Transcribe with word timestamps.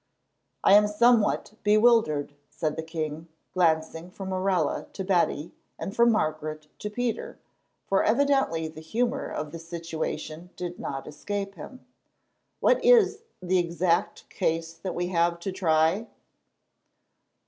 "I 0.63 0.73
am 0.73 0.87
somewhat 0.87 1.53
bewildered," 1.61 2.33
said 2.49 2.75
the 2.75 2.81
king, 2.81 3.27
glancing 3.53 4.09
from 4.09 4.29
Morella 4.29 4.87
to 4.93 5.03
Betty 5.03 5.51
and 5.77 5.95
from 5.95 6.11
Margaret 6.11 6.67
to 6.79 6.89
Peter, 6.89 7.37
for 7.85 8.03
evidently 8.03 8.67
the 8.67 8.81
humour 8.81 9.29
of 9.29 9.51
the 9.51 9.59
situation 9.59 10.49
did 10.55 10.79
not 10.79 11.05
escape 11.05 11.53
him. 11.53 11.85
"What 12.61 12.83
is 12.83 13.19
the 13.43 13.59
exact 13.59 14.27
case 14.31 14.73
that 14.73 14.95
we 14.95 15.09
have 15.09 15.39
to 15.41 15.51
try?" 15.51 16.07